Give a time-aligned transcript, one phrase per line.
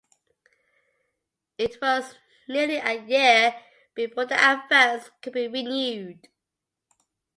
[1.59, 2.15] It was
[2.49, 3.53] nearly a year
[3.93, 6.27] before the advance could be renewed.